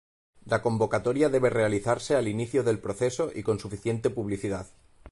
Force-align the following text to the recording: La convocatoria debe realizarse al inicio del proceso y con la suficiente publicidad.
La 0.45 0.63
convocatoria 0.63 1.29
debe 1.29 1.51
realizarse 1.51 2.15
al 2.15 2.27
inicio 2.27 2.63
del 2.63 2.79
proceso 2.79 3.31
y 3.35 3.43
con 3.43 3.57
la 3.57 3.61
suficiente 3.61 4.09
publicidad. 4.09 4.65